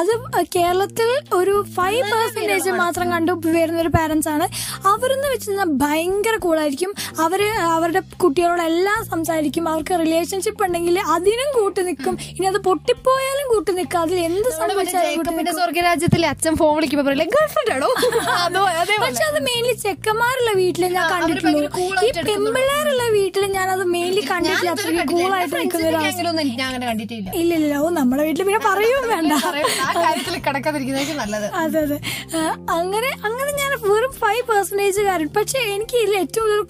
[0.00, 0.12] അത്
[0.56, 1.08] കേരളത്തിൽ
[1.38, 4.46] ഒരു ഫൈവ് പെർസെന്റേജ് മാത്രം കണ്ടു വരുന്ന ഒരു പാരന്റ്സ് ആണ്.
[4.92, 6.92] അവരെന്ന് വെച്ച് കഴിഞ്ഞാൽ ഭയങ്കര കൂളായിരിക്കും.
[7.24, 7.42] അവർ
[7.76, 9.68] അവരുടെ കുട്ടികളോടെല്ലാം സംസാരിക്കും.
[9.72, 12.18] അവർക്ക് റിലേഷൻഷിപ്പ് ഉണ്ടെങ്കിൽ അതിനും കൂട്ടു നിൽക്കും.
[12.36, 14.00] ഇനി അത് പൊട്ടിപ്പോയാലും കൂട്ടു നിൽക്കും.
[14.00, 17.90] അതിൽ എന്ത് സംഭവിച്ചാലും സ്വർഗരാജ്യത്തിലെ അച്ഛൻ ഫോൺ വിളിക്കുമ്പോ പറയില്ലേ ഗേൾഫ്രണ്ട് ആണോ?
[18.46, 21.62] അതോ അതേ പക്ഷെ അത് മെയിൻലി ചെക്കന്മാരുള്ള വീട്ടിൽ ഞാൻ കണ്ടിട്ടുള്ളൂ.
[22.06, 24.70] ഈ പെമ്പിള്ളേരുള്ള വീട്ടിൽ ഞാൻ അത് മെയിൻലി കണ്ടിട്ടില്ല.
[24.76, 26.02] അത്രയും കൂളായിട്ട് നിൽക്കുന്ന ഒരു
[26.32, 27.28] ഫ്രണ്ട്സിന്റെ ഞാൻ അങ്ങനെ കണ്ടിട്ടില്ല.
[27.40, 29.32] ഇല്ല ഇല്ല ഓ നമ്മുടെ വീട്ടിൽ പിന്നെ പറയുകയും വേണ്ട.
[29.86, 31.46] ആ കാര്യത്തിൽ കിടക്കാതിരിക്കുന്നതായിരിക്കും നല്ലത്.
[31.62, 31.98] അതെ അതെ.
[32.78, 36.62] അങ്ങനെ അങ്ങനെ ഞാൻ വെറും ഫൈവ് പെർസെന്റേജ് കാരണം പക്ഷെ എനിക്ക് ഇതിൽ ഏറ്റവും ഒരു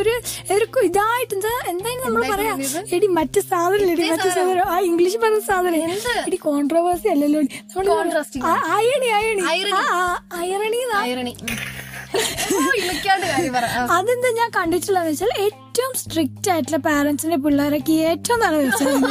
[0.00, 0.14] ഒരു
[0.56, 2.54] ഒരു ഇതായിട്ട് എന്താ എന്തായാലും നമ്മൾ പറയാ?
[2.96, 4.64] എടി മറ്റു സാധനം എടി മറ്റു സാധനം.
[4.74, 5.80] ആ ഇംഗ്ലീഷ് പറഞ്ഞ സാധനം.
[6.28, 7.42] എടി കോൺട്രവേഴ്സി അല്ലല്ലോ.
[8.76, 9.42] അയണി അയണി
[10.40, 11.34] അയറണി അയറണി
[13.06, 13.54] കാര്യം
[13.96, 15.32] അതെന്താ ഞാൻ കണ്ടിട്ടുള്ളതെന്ന് വെച്ചാൽ
[15.74, 19.04] ഏറ്റവും സ്ട്രിക്റ്റ് ആയിട്ടുള്ള പാരന്റ്സിന്റെ പിള്ളേരൊക്കെ ഏറ്റവും നല്ല വ്യവസായം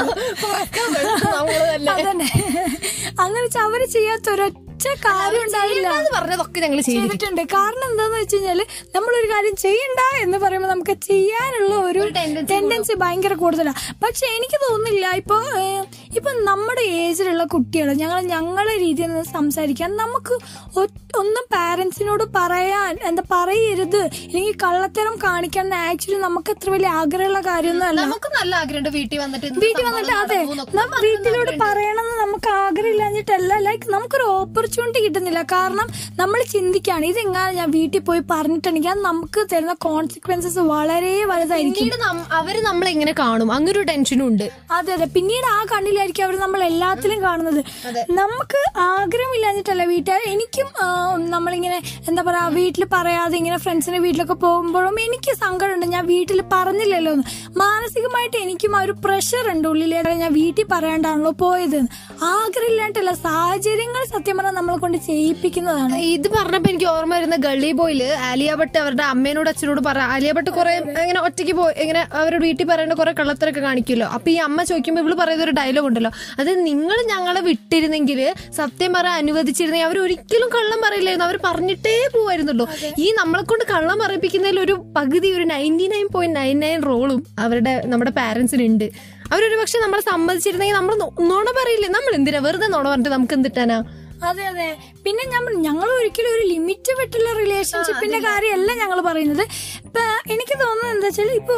[3.17, 4.72] അങ്ങനെ വെച്ചാൽ അവർ ചെയ്യാത്ത ഒരൊറ്റ
[5.05, 7.41] കാര്യം ഉണ്ടാവില്ല പറഞ്ഞതൊക്കെ ഞങ്ങൾ ചെയ്തിട്ടുണ്ട്.
[7.55, 8.59] കാരണം എന്താന്ന് വെച്ച് കഴിഞ്ഞാൽ
[8.95, 12.01] നമ്മളൊരു കാര്യം ചെയ്യണ്ട എന്ന് പറയുമ്പോൾ നമുക്ക് ചെയ്യാനുള്ള ഒരു
[12.51, 15.05] ടെൻഡൻസി ഭയങ്കര കൂടുതലാണ് പക്ഷെ എനിക്ക് തോന്നുന്നില്ല.
[15.21, 15.37] ഇപ്പൊ
[16.17, 20.33] ഇപ്പൊ നമ്മുടെ ഏജിലുള്ള കുട്ടികൾ ഞങ്ങൾ ഞങ്ങളെ രീതിയിൽ നിന്ന് സംസാരിക്കാൻ നമുക്ക്
[21.21, 23.99] ഒന്നും പാരന്റ്സിനോട് പറയാൻ എന്താ പറയരുത്.
[24.27, 28.01] അല്ലെങ്കിൽ കള്ളത്തരം കാണിക്കാൻ ആക്ച്വലി നമുക്ക് അത്ര വലിയ ആഗ്രഹമുള്ള കാര്യമൊന്നും അല്ല.
[28.07, 30.39] നമുക്ക് നല്ല ആഗ്രഹമുണ്ട് വീട്ടിൽ വന്നിട്ട് വീട്ടിൽ വന്നിട്ട് അതെ.
[31.05, 33.53] വീട്ടിലോട് പറയണമെന്ന് നമുക്ക് ആഗ്രഹമില്ലാഞ്ഞിട്ടല്ല.
[33.67, 35.41] ലൈക്ക് നമുക്കൊരു ഓപ്പർച്യൂണിറ്റി കിട്ടുന്നില്ല.
[35.41, 35.87] കാരണം
[36.19, 41.89] നമ്മൾ ചിന്തിക്കുകയാണ് ഇതെങ്ങനെ ഞാൻ വീട്ടിൽ പോയി പറഞ്ഞിട്ടുണ്ടെങ്കിൽ അത് നമുക്ക് തരുന്ന കോൺസിക്വൻസസ് വളരെ വലുതായിരിക്കും.
[42.39, 43.51] അവർ നമ്മളെ എങ്ങനെ കാണും.
[43.51, 44.45] അങ്ങനെ ഒരു ടെൻഷനും ഉണ്ട്.
[44.71, 45.05] അതെ അതെ.
[45.15, 47.61] പിന്നീട് ആ കണ്ണിലായിരിക്കും അവർ നമ്മൾ എല്ലാത്തിലും കാണുന്നത്.
[48.21, 50.21] നമുക്ക് ആഗ്രഹമില്ലാഞ്ഞിട്ടല്ല വീട്ടുകാർ.
[50.33, 50.69] എനിക്കും
[51.35, 55.85] നമ്മളിങ്ങനെ എന്താ പറയാ വീട്ടിൽ പറയാതെ ഇങ്ങനെ ഫ്രണ്ട്സിന്റെ വീട്ടിലൊക്കെ പോകുമ്പോഴും എനിക്ക് സങ്കടമുണ്ട്.
[55.95, 57.25] ഞാൻ വീട്ടിൽ പറഞ്ഞില്ലല്ലോ എന്ന്.
[57.57, 61.79] മാനസികമായിട്ട് എനിക്കും ആ ഒരു പ്രഷർ ഉണ്ട് ഉള്ളിൽ ഞാൻ വീട്ടിൽ പറയാണ്ടാണല്ലോ പോയത്
[62.31, 65.95] ആഗ്രഹമില്ലാണ്ടല്ല സാഹചര്യങ്ങൾ സത്യം പറഞ്ഞാൽ നമ്മളെ കൊണ്ട് ചെയ്യിപ്പിക്കുന്നതാണ്.
[66.15, 70.51] ഇത് പറഞ്ഞപ്പോ എനിക്ക് ഓർമ്മ വരുന്ന ഗള്ളി ബോയിൽ ആലിയ ഭട്ട് അവരുടെ അമ്മേനോട് അച്ഛനോട് പറ ആലിയ ഭട്ട്
[70.57, 74.07] കുറെ ഇങ്ങനെ ഒറ്റയ്ക്ക് പോയി ഇങ്ങനെ അവരുടെ വീട്ടിൽ പറയേണ്ട കുറെ കള്ളത്തരൊക്കെ കാണിക്കുമല്ലോ.
[74.15, 76.11] അപ്പൊ ഈ അമ്മ ചോദിക്കുമ്പോ ഇവൾ പറയുന്ന ഒരു ഡയലോഗ് ഉണ്ടല്ലോ.
[76.41, 78.19] അത് നിങ്ങൾ ഞങ്ങളെ വിട്ടിരുന്നെങ്കിൽ
[78.59, 81.27] സത്യം പറയാൻ അനുവദിച്ചിരുന്നെങ്കിൽ അവർ ഒരിക്കലും കള്ളം പറയില്ലായിരുന്നു.
[81.29, 82.67] അവർ പറഞ്ഞിട്ടേ പോവായിരുന്നുള്ളൂ.
[83.05, 87.73] ഈ നമ്മളെ കൊണ്ട് കള്ളം പറയിപ്പിക്കുന്നതിൽ ഒരു പകുതി ഒരു ninety nine point nine nine റോളും അവരുടെ
[87.93, 88.87] നമ്മുടെ പാരന്റ്സിനുണ്ട്
[89.33, 90.95] അവരൊരു പക്ഷെ നമ്മളെ സമ്മതിച്ചിരുന്നെങ്കിൽ നമ്മൾ
[91.29, 91.89] നുണ പറയില്ലേ?
[91.97, 93.77] നമ്മൾ എന്തിനാ വെറുതെ നുണ പറഞ്ഞിട്ട് നമുക്ക് എന്തിട്ടാനാ
[94.27, 94.67] അതെ അതെ.
[95.05, 99.43] പിന്നെ ഞാൻ ഞങ്ങൾ ഒരിക്കലും ഒരു ലിമിറ്റ് വിട്ടുള്ള റിലേഷൻഷിപ്പിന്റെ കാര്യമല്ല ഞങ്ങൾ പറയുന്നത്.
[99.87, 100.03] ഇപ്പൊ
[100.33, 101.55] എനിക്ക് തോന്നുന്നത് എന്താ വെച്ചാൽ ഇപ്പൊ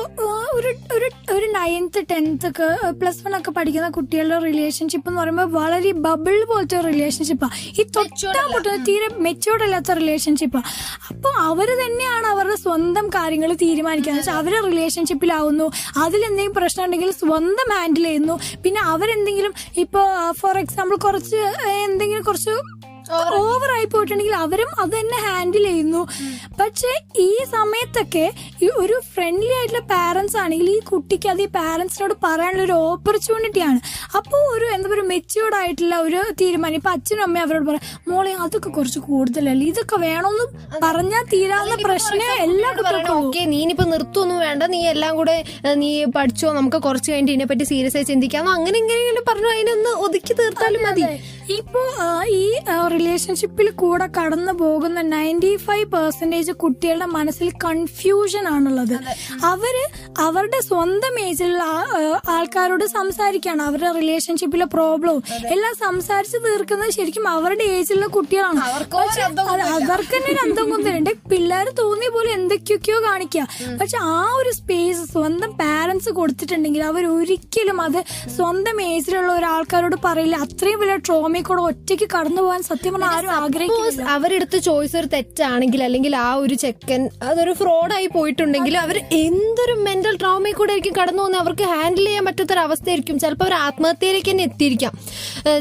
[0.57, 2.67] ഒരു ഒരു ഒരു നയൻത്ത് ടെൻത്ത് ഒക്കെ
[2.99, 8.43] പ്ലസ് വൺ ഒക്കെ പഠിക്കുന്ന കുട്ടികളുടെ റിലേഷൻഷിപ്പ് എന്ന് പറയുമ്പോൾ വളരെ ബബിൾ പോലത്തെ ഒരു റിലേഷൻഷിപ്പാ ഈ തൊട്ടാ
[8.53, 10.61] പൊട്ടുന്ന തീരെ മെച്ചോർഡ് അല്ലാത്ത റിലേഷൻഷിപ്പാ
[11.11, 15.67] അപ്പൊ അവർ തന്നെയാണ് അവരുടെ സ്വന്തം കാര്യങ്ങൾ തീരുമാനിക്കുക വെച്ചാൽ അവരെ റിലേഷൻഷിപ്പിലാവുന്നു
[16.05, 18.35] അതിലെന്തെങ്കിലും പ്രശ്നം ഉണ്ടെങ്കിൽ സ്വന്തം ഹാൻഡിൽ ചെയ്യുന്നു.
[18.63, 19.53] പിന്നെ അവരെന്തെങ്കിലും
[19.83, 20.05] ഇപ്പോൾ
[20.41, 21.41] ഫോർ എക്സാമ്പിൾ കുറച്ച്
[21.85, 22.54] എന്തെങ്കിലും കുറച്ച്
[23.37, 23.85] ഓവർ ആയി.
[23.85, 26.07] പോയിട്ടുണ്ടെങ്കിൽ അവരും അത് തന്നെ ഹാൻഡിൽ ചെയ്യുന്നു.
[26.59, 28.33] പക്ഷെ ഈ സമയത്തൊക്കെ
[28.63, 33.79] ഈ ഒരു ഫ്രണ്ട്ലി ആയിട്ടുള്ള പാരന്റ്സ് ആണെങ്കിൽ ഈ കുട്ടിക്ക് അത് ഈ പാരന്റ്സിനോട് പറയാനുള്ള ഒരു ഓപ്പർച്യൂണിറ്റി ആണ്.
[34.19, 36.77] അപ്പോൾ ഒരു എന്താ പറയുക മെച്യൂർഡ് ആയിട്ടുള്ള ഒരു തീരുമാനം.
[36.79, 39.65] ഇപ്പൊ അച്ഛനും അമ്മയും അവരോട് പറയാം മോളെ അതൊക്കെ കുറച്ച് കൂടുതലല്ലേ?
[39.73, 40.45] ഇതൊക്കെ വേണമെന്ന്
[40.85, 42.71] പറഞ്ഞാൽ തീരാവുന്ന പ്രശ്നം എല്ലാ
[43.19, 44.63] ഓക്കെ നീ ഇനിയിപ്പോ നിർത്തുമൊന്നും വേണ്ട.
[44.73, 45.35] നീ എല്ലാം കൂടെ
[45.83, 50.83] നീ പഠിച്ചോ നമുക്ക് കുറച്ച് കഴിഞ്ഞിട്ട് ഇതിനെപ്പറ്റി സീരിയസ് ആയി ചിന്തിക്കാം അങ്ങനെ എങ്ങനെയെങ്കിലും പറഞ്ഞു അതിനൊന്ന് ഒതുക്കി തീർത്താലും
[50.87, 51.05] മതി.
[51.57, 51.81] ഇപ്പോ
[52.41, 52.45] ഈ
[52.93, 58.95] റിലേഷൻഷിപ്പിൽ കൂടെ കടന്നു പോകുന്ന നയന്റി ഫൈവ് പെർസെന്റേജ് കുട്ടികളുടെ മനസ്സിൽ കൺഫ്യൂഷൻ ആണുള്ളത്
[59.53, 59.75] അവർ
[60.25, 61.63] അവരുടെ സ്വന്തം ഏജിലുള്ള
[62.35, 65.23] ആൾക്കാരോട് സംസാരിക്കാണ് അവരുടെ റിലേഷൻഷിപ്പിലെ പ്രോബ്ലവും
[65.55, 68.61] എല്ലാം സംസാരിച്ച് തീർക്കുന്നത് ശരിക്കും അവരുടെ ഏജിലുള്ള കുട്ടികളാണ്.
[68.69, 69.01] അവർക്കോ
[70.13, 73.47] തന്നെ ഒരു അന്തം കുന്തലുണ്ട് പിള്ളേർ തോന്നിയ പോലെ എന്തൊക്കെയൊക്കെയോ കാണിക്കുക.
[73.81, 77.99] പക്ഷെ ആ ഒരു സ്പേസ് സ്വന്തം പാരന്റ്സ് കൊടുത്തിട്ടുണ്ടെങ്കിൽ അവർ ഒരിക്കലും അത്
[78.37, 80.35] സ്വന്തം ഏജിലുള്ള ഒരാൾക്കാരോട് പറയില്ല.
[80.45, 85.83] അത്രയും വലിയ ട്രോമയിൽ കൂടെ ഒറ്റയ്ക്ക് കടന്നു പോകാൻ സത്യം പറഞ്ഞാൽ ആരും ആഗ്രഹിക്കും അവരെടുത്ത് ചോയ്സ് ഒരു തെറ്റാണെങ്കിൽ
[85.87, 91.41] അല്ലെങ്കിൽ ആ ഒരു ചെക്കൻ അതൊരു ഫ്രോഡായി പോയിട്ടുണ്ടെങ്കിൽ അവർ എന്തൊരു മെന്റൽ ട്രോമയിൽ കൂടെ ആയിരിക്കും കടന്നു പോകുന്നത്
[91.43, 94.93] അവർക്ക് ഹാൻഡിൽ ചെയ്യാൻ പറ്റാത്തൊരു അവസ്ഥയായിരിക്കും ചിലപ്പോൾ അവർ ആത്മഹത്യയിലേക്ക് തന്നെ എത്തിയിരിക്കാം.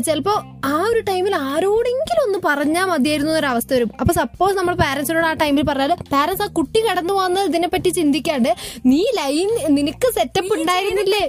[0.07, 0.37] ചിലപ്പോൾ
[0.71, 3.91] ആ ഒരു ടൈമിൽ ആരോടെങ്കിലും ഒന്ന് പറഞ്ഞാൽ മതിയായിരുന്നു ഒരു അവസ്ഥ വരും.
[4.01, 8.51] അപ്പൊ സപ്പോസ് നമ്മൾ പാരന്റ്സിനോട് ആ ടൈമിൽ പറഞ്ഞാൽ പാരന്റ്സ് ആ കുട്ടി കടന്നു പോകുന്നത് ഇതിനെപ്പറ്റി ചിന്തിക്കാണ്ട്
[8.93, 11.23] നീ ലൈൻ നിനക്ക് സെറ്റപ്പ് ഉണ്ടായിരുന്നില്ലേ?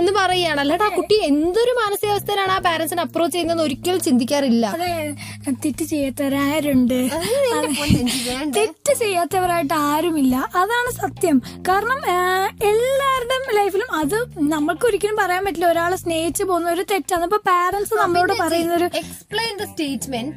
[0.00, 0.60] എന്ന് പറയുകയാണ്.
[0.64, 4.66] അല്ലാണ്ട് ആ കുട്ടി എന്തൊരു മാനസികാവസ്ഥയിലാണ് ആ പാരന്റ്സിനെ അപ്രോച്ച് ചെയ്യുന്നത് ഒരിക്കലും ചിന്തിക്കാറില്ല.
[5.64, 6.98] തെറ്റ് ചെയ്യാത്തവരാരുണ്ട്.
[8.58, 10.36] തെറ്റ് ചെയ്യാത്തവരായിട്ട് ആരുമില്ല.
[10.62, 11.38] അതാണ് സത്യം.
[11.70, 12.00] കാരണം
[12.72, 14.16] എല്ലാവരുടെ എല്ലാവരുടെയും ലൈഫിലും അത്
[14.52, 15.66] നമ്മൾക്ക് ഒരിക്കലും പറയാൻ പറ്റില്ല.
[15.74, 17.24] ഒരാളെ സ്നേഹിച്ചു പോകുന്ന ഒരു തെറ്റാണ്.
[17.28, 20.36] ഇപ്പൊ പാരന്റ്സ് നമ്മളോട് പറയുന്ന ഒരു എക്സ്പ്ലെയിൻ ദ സ്റ്റേറ്റ്മെന്റ്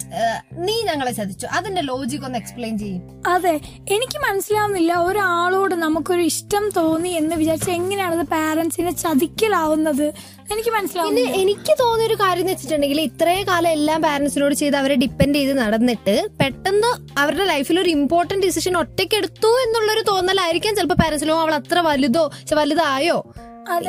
[0.67, 1.47] നീ ഞങ്ങളെ ചതിച്ചു.
[1.57, 3.01] അതിന്റെ ലോജിക് ഒന്ന് എക്സ്പ്ലെയിൻ ചെയ്യും.
[3.33, 3.53] അതെ
[3.95, 10.07] എനിക്ക് മനസ്സിലാവുന്നില്ല ഒരാളോട് നമുക്കൊരു ഇഷ്ടം തോന്നി എന്ന് വിചാരിച്ച എങ്ങനെയാണ് അത് പാരന്റ്സിനെ ചതിക്കലാവുന്നത്?
[10.53, 11.29] എനിക്ക് മനസ്സിലാവുന്നില്ല.
[11.43, 16.15] എനിക്ക് തോന്നിയ ഒരു കാര്യം എന്ന് വെച്ചിട്ടുണ്ടെങ്കിൽ ഇത്രേ കാലം എല്ലാം പാരന്റ്സിനോട് ചെയ്ത് അവരെ ഡിപ്പെൻഡ് ചെയ്ത് നടന്നിട്ട്
[16.41, 16.91] പെട്ടെന്ന്
[17.23, 22.25] അവരുടെ ലൈഫിൽ ഒരു ഇമ്പോർട്ടന്റ് ഡിസിഷൻ ഒറ്റയ്ക്ക് എടുത്തു എന്നുള്ളൊരു തോന്നലായിരിക്കാം ചിലപ്പോൾ പാരന്റ്സിലോ അവൾ അത്ര വലുതോ
[22.59, 23.17] വലുതായോ?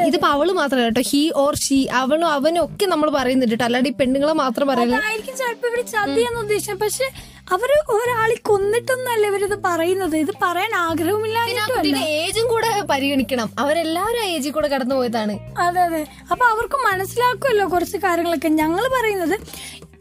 [0.07, 1.01] ഇതിപ്പോ അവൾ മാത്രല്ല കേട്ടോ.
[1.11, 1.87] He or she.
[1.93, 6.81] അവളും അവനും ഒക്കെ നമ്മൾ പറയുന്നുണ്ട് അല്ലാണ്ട് ഈ പെണ്ണുങ്ങളെ മാത്രം അതായിരിക്കും ചിലപ്പോ ഇവർ ചതിയെന്ന് ഉദ്ദേശിച്ചത്.
[6.81, 7.07] പക്ഷെ
[7.53, 10.17] അവർ ഒരാളെ കൊന്നിട്ടൊന്നല്ല ഇവരിത് പറയുന്നത്.
[10.17, 13.51] ഇത് പറയാൻ ആഗ്രഹമില്ലാതെ ഏജും കൂടെ പരിഗണിക്കണം.
[13.59, 15.39] അവരെല്ലാവരും ആ ഏജിൽ കൂടെ കടന്നു പോയതാണ്.
[15.59, 16.07] അതെ അതെ.
[16.31, 18.49] അപ്പൊ അവർക്ക് മനസ്സിലാക്കുമല്ലോ കുറച്ച് കാര്യങ്ങളൊക്കെ.
[18.49, 19.37] ഞങ്ങൾ പറയുന്നത്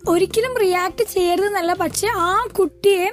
[0.07, 1.73] ഒരിക്കലും റിയാക്ട് ചെയ്യരുതെന്നല്ല.
[1.73, 3.05] പക്ഷെ ആ കുട്ടിയെ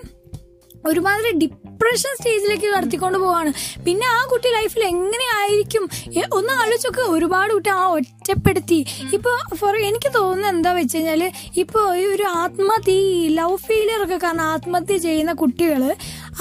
[0.88, 3.52] ഒരുമാതിരി ഡിപ്രഷൻ സ്റ്റേജിലേക്ക് കടത്തിക്കൊണ്ട് പോവാണ്.
[3.86, 5.88] പിന്നെ ആ കുട്ടി ലൈഫിൽ എങ്ങനെയായിരിക്കും?
[6.32, 7.00] ഒന്ന് ആലോചിച്ചൊക്കെ.
[7.00, 8.86] ഒരുപാട് കുട്ടി ആ ഒറ്റപ്പെടുത്തി.
[9.12, 12.92] ഇപ്പൊ ഫോർ എനിക്ക് തോന്നുന്നത് എന്താ വെച്ച് കഴിഞ്ഞാൽ ഇപ്പൊ ഈ ഒരു ആത്മഹത്യ
[13.28, 15.94] ലവ് ഫെയിലിയർ ഒക്കെ കാരണം ആത്മഹത്യ ചെയ്യുന്ന കുട്ടികൾ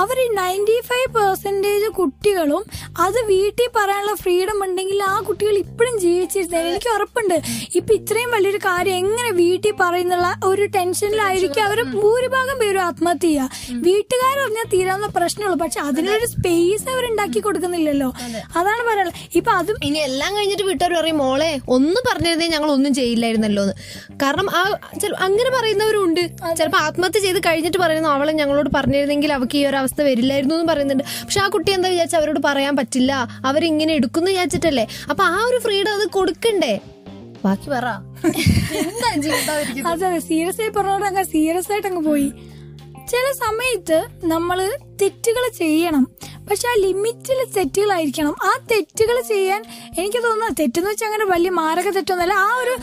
[0.04, 2.64] അവർ നയന്റി ഫൈവ് പെർസെന്റേജ് കുട്ടികളും
[3.06, 7.38] അത് വീട്ടിൽ പറയാനുള്ള ഫ്രീഡം ഉണ്ടെങ്കിൽ ആ കുട്ടികൾ ഇപ്പോഴും ജീവിച്ചിരുന്നത് എനിക്ക് ഉറപ്പുണ്ട്.
[7.80, 13.78] ഇപ്പൊ ഇത്രയും വലിയൊരു കാര്യം എങ്ങനെ വീട്ടിൽ പറയുന്നുള്ള ഒരു ടെൻഷനിലായിരിക്കും അവർ ഭൂരിഭാഗം പേരും ആത്മഹത്യ ചെയ്യുക.
[13.88, 15.58] വീട്ടുകാർ പറഞ്ഞാൽ തീരാവുന്ന പ്രശ്നമുള്ളൂ.
[15.64, 18.10] പക്ഷെ അതിനൊരു സ്പേസ് അവർ ഉണ്ടാക്കി കൊടുക്കുന്നില്ലല്ലോ.
[18.60, 19.20] അതാണ് പറയാനുള്ളത്.
[19.40, 23.76] ഇപ്പൊ അതും ഇനി എല്ലാം കഴിഞ്ഞിട്ട് വീട്ടുകാർ പറയും മോളെ ഒന്ന് പറഞ്ഞിരുന്നേ ഞങ്ങൾ ഒന്നും ചെയ്യില്ലായിരുന്നല്ലോ എന്ന്.
[24.24, 24.62] കാരണം ആ
[25.28, 26.24] അങ്ങനെ പറയുന്നവരുണ്ട്.
[26.60, 31.04] ചിലപ്പോൾ ആത്മഹത്യ ചെയ്ത് കഴിഞ്ഞിട്ട് പറയുന്നു അവളെ ഞങ്ങളോട് പറഞ്ഞിരുന്നെങ്കിൽ അവർക്ക് ഈ ഒരു അവസ്ഥ വരില്ലായിരുന്നു എന്ന് പറയുന്നുണ്ട്.
[31.26, 33.12] പക്ഷെ ആ കുട്ടി എന്താ വിചാരിച്ച അവരോട് പറയാൻ പറ്റില്ല?
[33.46, 34.86] അവരിങ്ങനെ എടുക്കുന്നു വിചാരിച്ചിട്ടല്ലേ?
[35.10, 36.74] അപ്പൊ ആ ഒരു ഫ്രീഡം അത് കൊടുക്കണ്ടേ?
[37.46, 37.86] ബാക്കി പറ.
[39.92, 40.72] അതെ സീരിയസ് ആയി
[41.10, 42.30] അങ്ങ് സീരിയസ് ആയിട്ട് അങ്ങ് പോയി.
[43.12, 44.00] ചില സമയത്ത്
[44.32, 44.60] നമ്മൾ
[45.02, 46.04] തെറ്റുകൾ ചെയ്യണം.
[46.50, 48.36] പക്ഷെ ആ ലിമിറ്റിൽ തെറ്റുകളായിരിക്കണം.
[48.50, 49.62] ആ തെറ്റുകൾ ചെയ്യാൻ
[50.00, 52.36] എനിക്ക് തോന്നുന്നു തെറ്റെന്ന് വെച്ചാൽ അങ്ങനെ വലിയ മാരക തെറ്റൊന്നുമല്ല.
[52.48, 52.76] ആ ഒരു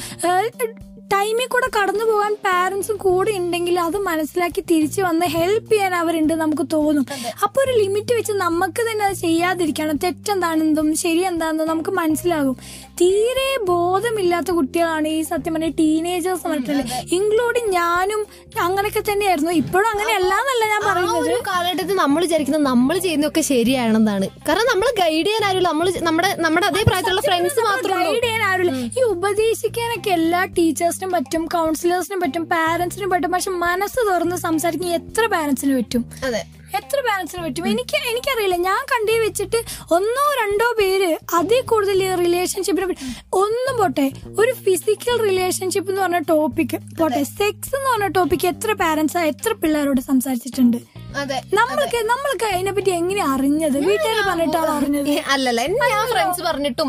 [1.13, 6.63] ടൈമിൽ കൂടെ കടന്നു പോകാൻ പാരന്റ്സും കൂടെ ഉണ്ടെങ്കിൽ അത് മനസ്സിലാക്കി തിരിച്ചു വന്ന് ഹെൽപ്പ് ചെയ്യാൻ അവരുണ്ട് നമുക്ക്
[6.73, 7.05] തോന്നും.
[7.45, 9.97] അപ്പൊ ഒരു ലിമിറ്റ് വെച്ച് നമുക്ക് തന്നെ അത് ചെയ്യാതിരിക്കണം.
[9.97, 12.57] തെറ്റെന്താണെന്നും ശരി എന്താണെന്നും നമുക്ക് മനസ്സിലാകും.
[13.01, 16.93] തീരെ ബോധമില്ലാത്ത കുട്ടികളാണ് ഈ സത്യം പറഞ്ഞ ടീനേജേഴ്സ് പറഞ്ഞിട്ടുള്ളത്.
[17.17, 18.27] ഇൻക്ലൂഡിങ് ഞാനും
[18.67, 19.51] അങ്ങനെയൊക്കെ തന്നെയായിരുന്നു.
[19.63, 21.06] ഇപ്പോഴും അങ്ങനെയല്ല എന്നല്ല ഞാൻ പറയുന്നത്
[21.37, 24.29] ഒരു കാലഘട്ടത്തിൽ നമ്മൾ വിചാരിക്കുന്നത് നമ്മൾ ചെയ്യുന്നതൊക്കെ ശരിയാണെന്നാണ്.
[24.49, 25.69] കാരണം നമ്മൾ ഗൈഡ് ചെയ്യാൻ ആരുമില്ല.
[25.69, 28.13] നമ്മൾ നമ്മുടെ നമ്മുടെ അതേ പ്രായത്തിലുള്ള ഫ്രണ്ട്സ് മാത്രമേ ഉള്ളൂ.
[28.13, 28.73] ഗൈഡ് ചെയ്യാൻ ആരുമില്ല.
[29.01, 33.33] ഈ ഉപദേശിക്കാനൊക്കെ എല്ലാ ടീച്ചേഴ്സിനും പറ്റും കൗൺസിലേഴ്സിനും പറ്റും പാരന്റ്സിനും പറ്റും.
[33.33, 36.05] പക്ഷെ മനസ്സ് തുറന്ന് സംസാരിക്കാൻ എത്ര പാരന്റ്സിന് പറ്റും?
[36.25, 36.43] അതെ.
[36.77, 37.69] എത്ര പാരന്റ്സിന് പറ്റും?
[37.69, 38.57] എനിക്ക് എനിക്കറിയില്ല.
[38.57, 39.59] ഞാൻ കണ്ടേ വെച്ചിട്ട്
[39.95, 42.87] ഒന്നോ രണ്ടോ പേര് അതിൽ കൂടുതൽ റിലേഷൻഷിപ്പിനെ
[43.33, 44.11] ഒന്നും പോട്ടെ.
[44.41, 47.23] ഒരു ഫിസിക്കൽ റിലേഷൻഷിപ്പ് എന്ന് പറഞ്ഞ ടോപ്പിക് പോട്ടെ.
[47.23, 50.96] സെക്സ് എന്ന് പറഞ്ഞ ടോപ്പിക് എത്ര പാരന്റ്സ് എത്ര പിള്ളേരോട് സംസാരിച്ചിട്ടുണ്ട്?
[51.17, 53.77] അതെ നമ്മൾക്ക് അതിനെ പറ്റി എങ്ങനെ അറിഞ്ഞത്?
[53.87, 55.11] വീട്ടുകാർ പറഞ്ഞിട്ടാണ് അറിഞ്ഞത്?
[55.35, 56.89] അല്ലല്ല ഞാൻ ഫ്രണ്ട്സ് പറഞ്ഞിട്ടും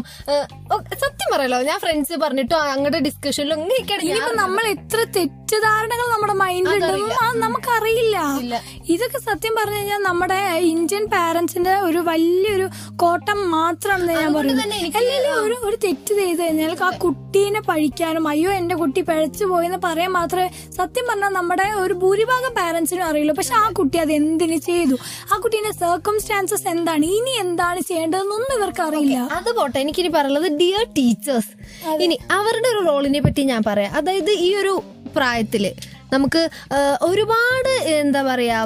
[1.04, 5.00] സത്യം പറയല്ലോ ഞാൻ ഫ്രണ്ട്സ് പറഞ്ഞിട്ടും അങ്ങോട്ട് ഡിസ്കഷനിലും അങ്ങനെയൊക്കെയാണ് നമ്മൾ എത്ര
[5.50, 8.16] തെറ്റിദ്ധാരണകൾ നമ്മുടെ മൈൻഡിലുണ്ടെന്നും ആ നമുക്കറിയില്ല.
[8.94, 10.40] ഇതൊക്കെ സത്യം പറഞ്ഞു കഴിഞ്ഞാൽ നമ്മുടെ
[10.72, 12.66] ഇന്ത്യൻ പാരന്റ്സിന്റെ ഒരു വലിയൊരു
[13.02, 14.74] കോട്ടം മാത്രമാണെന്ന് ഞാൻ പറയുന്നത്.
[15.00, 20.12] അല്ലെങ്കിൽ ഒരു ഒരു തെറ്റ് ചെയ്ത് കഴിഞ്ഞാൽ ആ കുട്ടീനെ പഴിക്കാനും അയ്യോ എന്റെ കുട്ടി പഴച്ചു പോയെന്ന് പറയാൻ
[20.18, 23.36] മാത്രമേ സത്യം പറഞ്ഞാൽ നമ്മുടെ ഒരു ഭൂരിഭാഗം പാരന്റ്സിനും അറിയുള്ളൂ.
[23.40, 24.98] പക്ഷെ ആ കുട്ടി അത് എന്തിന് ചെയ്തു?
[25.32, 27.06] ആ കുട്ടീന്റെ സർക്കംസ്റ്റാൻസസ് എന്താണ്?
[27.20, 29.18] ഇനി എന്താണ് ചെയ്യേണ്ടതെന്നൊന്നും ഇവർക്ക് അറിയില്ല.
[29.40, 29.78] അത് പോട്ടെ.
[29.86, 31.52] എനിക്കിനി പറയുന്നത് ഡിയർ ടീച്ചേഴ്സ്
[32.06, 33.92] ഇനി അവരുടെ ഒരു റോളിനെ പറ്റി ഞാൻ പറയാം.
[34.02, 34.76] അതായത് ഈ ഒരു
[35.38, 35.66] പ്രായത്തിൽ
[36.14, 36.42] നമുക്ക്
[37.04, 38.60] ഒരുപാട് എന്താ പറയാ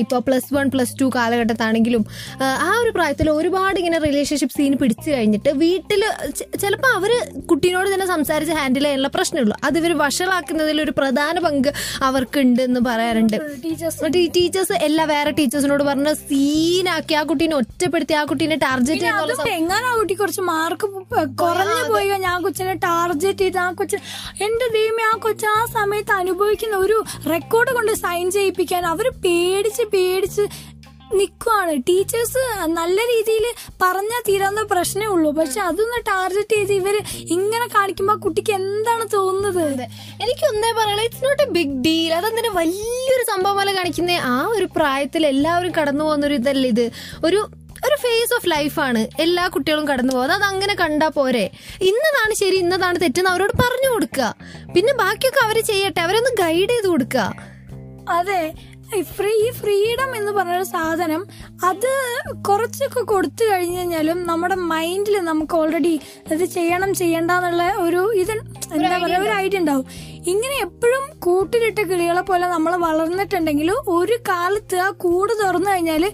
[0.00, 2.02] ഇപ്പൊ പ്ലസ് വൺ പ്ലസ് ടു കാലഘട്ടത്താണെങ്കിലും
[2.40, 2.46] ആ,
[2.80, 6.02] ഒരു പ്രായത്തിൽ ഒരുപാട് ഇങ്ങനെ റിലേഷൻഷിപ്പ് സീൻ പിടിച്ചു കഴിഞ്ഞിട്ട് വീട്ടിൽ
[6.60, 7.12] ചിലപ്പോൾ അവർ
[7.50, 9.28] കുട്ടീനോട് തന്നെ സംസാരിച്ച് ഹാൻഡിൽ ചെയ്യാനുള്ള പ്രശ്നമുള്ളൂ.
[9.64, 11.70] അത് ഇവർ വഷളാക്കുന്നതിൽ ഒരു പ്രധാന പങ്ക്
[12.06, 18.58] അവർക്കുണ്ട് എന്ന് പറയാറുണ്ട് ടീച്ചേഴ്സ് ടീച്ചേഴ്സ് എല്ലാ വേറെ ടീച്ചേഴ്സിനോട് പറഞ്ഞ സീനാക്കി ആ കുട്ടീനെ ഒറ്റപ്പെടുത്തി ആ കുട്ടീനെ
[18.62, 19.06] ടാർഗറ്റ്
[19.56, 20.86] എങ്ങനെ ആ കുട്ടി കുറച്ച് മാർക്ക്
[21.40, 23.08] കുറഞ്ഞു പോയി ഞാൻ കൊച്ചിനെ ടാർഗറ്റ്
[23.40, 23.98] ചെയ്ത് ആ കൊച്ചു
[24.44, 26.96] എന്റെ ദൈവമേ ആ കൊച്ചു ആ സമയത്ത് അനുഭവിക്കുന്ന ഒരു
[27.30, 29.06] റെക്കോർഡ് കൊണ്ട് സൈൻ ചെയ്യിപ്പിക്കാൻ അവർ
[29.60, 30.40] പേടിച്ച് പേടിച്ച്
[31.14, 33.46] നിൽക്കുവാണ് ടീച്ചേഴ്സ് നല്ല രീതിയിൽ
[33.82, 35.30] പറഞ്ഞാൽ തീരാവുന്ന പ്രശ്നമേ ഉള്ളൂ.
[35.32, 39.82] പക്ഷെ അതൊന്ന് ടാർഗറ്റ് ചെയ്ത് ഇവർ ഇങ്ങനെ കാണിക്കുമ്പോ കുട്ടിക്ക് എന്താണ് തോന്നുന്നത്?
[40.22, 41.02] എനിക്ക് ഒന്നേ പറയാനുള്ള.
[41.02, 44.10] It's not a big deal അതെന്തിനു വലിയൊരു സംഭവം പോലെ കാണിക്കുന്ന?
[44.12, 46.90] ആ ഒരു പ്രായത്തിൽ എല്ലാവരും കടന്നു പോകുന്ന ഒരു ഇതല്ലേ ഇത്?
[47.24, 47.48] ഒരു
[47.86, 50.36] ഒരു ഫേസ് ഓഫ് ലൈഫാണ് എല്ലാ കുട്ടികളും കടന്നു പോകുന്നത്.
[50.36, 51.50] അത് അങ്ങനെ കണ്ടാ പോരെ.
[51.80, 54.34] ഇന്നതാണ് ശരി ഇന്നതാണ് തെറ്റെന്ന് അവരോട് പറഞ്ഞു കൊടുക്കുക.
[54.76, 56.00] പിന്നെ ബാക്കിയൊക്കെ അവർ ചെയ്യട്ടെ.
[56.00, 57.34] അവരൊന്ന് ഗൈഡ് ചെയ്ത് കൊടുക്കുക.
[58.08, 58.52] അതെ.
[59.10, 61.22] ഫ്രീ ഫ്രീഡം എന്ന് പറഞ്ഞൊരു സാധനം
[61.64, 61.90] അത്
[62.48, 65.94] കുറച്ചൊക്കെ കൊടുത്തു കഴിഞ്ഞു കഴിഞ്ഞാലും നമ്മുടെ മൈൻഡിൽ നമുക്ക് ഓൾറെഡി
[66.32, 68.32] ഇത് ചെയ്യണം ചെയ്യണ്ട എന്നുള്ള ഒരു ഇത്
[68.74, 69.86] എന്താ പറയുക ഒരു ഐഡിയ ഉണ്ടാവും.
[70.26, 76.04] ഇങ്ങനെ എപ്പോഴും കൂട്ടിലിട്ട കിളികളെ പോലെ നമ്മൾ വളർന്നിട്ടുണ്ടെങ്കിൽ ഒരു കാലത്ത് ആ കൂട് തുറന്നു കഴിഞ്ഞാൽ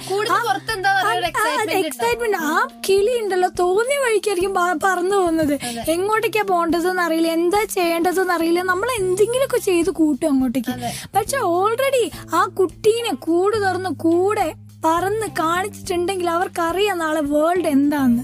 [1.81, 5.55] എക്സൈറ്റ്മെന്റ് ആ കിളി ഉണ്ടല്ലോ തോന്നിയ വഴിക്കായിരിക്കും പറന്നു പോകുന്നത്.
[5.95, 7.29] എങ്ങോട്ടേക്കാ പോകേണ്ടതെന്ന് അറിയില്ല.
[7.29, 8.63] എന്താ ചെയ്യേണ്ടതെന്ന് അറിയില്ല.
[8.63, 10.75] നമ്മൾ എന്തെങ്കിലുമൊക്കെ ചെയ്ത് കൂട്ടും അങ്ങോട്ടേക്ക്.
[11.17, 18.23] പക്ഷെ ഓൾറെഡി ആ കുട്ടീനെ കൂട് തുറന്ന് കൂടെ പറന്ന് കാണിച്ചിട്ടുണ്ടെങ്കിൽ അവർക്കറിയാം നാളെ വേൾഡ് എന്താന്ന്.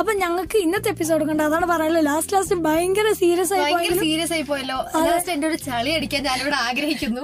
[0.00, 2.06] അപ്പൊ ഞങ്ങൾക്ക് ഇന്നത്തെ എപ്പിസോഡ് കണ്ട അതാണ് പറയാനുള്ളത്.
[2.06, 4.76] ലാസ്റ്റ് ലാസ്റ്റ് ഭയങ്കര സീരിയസ് ആയി ഭയങ്കര സീരിയസ് ആയി പോയല്ലോ.
[5.06, 7.22] ലാസ്റ്റ് എന്റെ ഒരു ചളി അടിക്കാൻ ഞാനിവിടെ ആഗ്രഹിക്കുന്നു.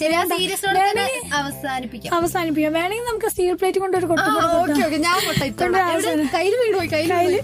[0.00, 0.24] ശരി ആ
[0.90, 2.14] തന്നെ അവസാനിപ്പിക്കാം.
[2.14, 2.72] അവസാനിപ്പിക്കാം.
[2.72, 4.20] വേണമെങ്കിൽ നമുക്ക് സ്റ്റീൽ പ്ലേറ്റ് കൊണ്ട് ഒരു കൊട്ട
[5.06, 5.18] ഞാൻ?
[6.34, 7.34] കയ്യിൽ വീട് പോയി കയ്യിൽ.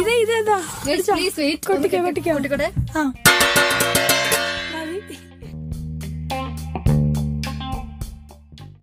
[0.00, 1.60] ഇത് ഇത് ഇതാ Wait, please wait.
[1.66, 2.32] കൊട്ടിക്കോ ഒന്ന് കൊട്ടിക്കോ.
[2.32, 2.68] കൊട്ടിക്കോട്ടെ.
[2.98, 3.12] ആ.